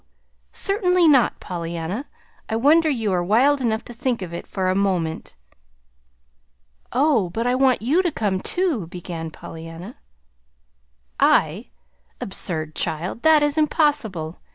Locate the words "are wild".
3.13-3.61